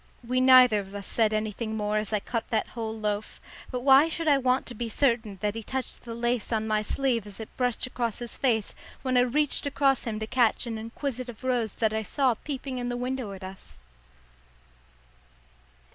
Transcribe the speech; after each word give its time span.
We 0.27 0.41
neither 0.41 0.79
of 0.79 0.95
us 0.95 1.05
said 1.05 1.31
anything 1.31 1.77
more 1.77 1.97
as 1.99 2.11
I 2.11 2.19
cut 2.19 2.49
that 2.49 2.69
whole 2.69 2.97
loaf; 2.99 3.39
but 3.69 3.81
why 3.81 4.07
should 4.07 4.27
I 4.27 4.39
want 4.39 4.65
to 4.65 4.73
be 4.73 4.89
certain 4.89 5.37
that 5.41 5.53
he 5.53 5.61
touched 5.61 6.01
the 6.05 6.15
lace 6.15 6.51
on 6.51 6.65
my 6.67 6.81
sleeve 6.81 7.27
as 7.27 7.39
it 7.39 7.55
brushed 7.55 7.87
his 8.17 8.35
face 8.35 8.73
when 9.03 9.15
I 9.15 9.19
reached 9.21 9.67
across 9.67 10.05
him 10.05 10.17
to 10.19 10.25
catch 10.25 10.65
an 10.65 10.79
inquisitive 10.79 11.43
rose 11.43 11.75
that 11.75 11.93
I 11.93 12.01
saw 12.01 12.33
peeping 12.33 12.79
in 12.79 12.89
the 12.89 12.97
window 12.97 13.31
at 13.33 13.43
us? 13.43 13.77